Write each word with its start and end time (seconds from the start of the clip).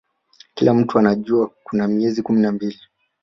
Kila 0.55 0.73
mtu 0.73 0.99
anajua 0.99 1.51
kuna 1.63 1.87
miezi 1.87 2.21
kumi 2.21 2.41
na 2.41 2.51
mbili 2.51 2.79